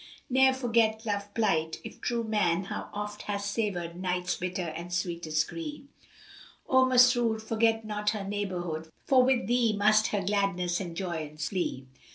[0.31, 4.91] Ne'er forget Love plight, if true man; how oft * Hast savoured Nights' bitter and
[4.91, 5.85] sweetest gree!
[6.67, 7.39] O Masrúr!
[7.39, 11.85] forget not her neighbourhood * For wi' thee must her gladness and joyance flee!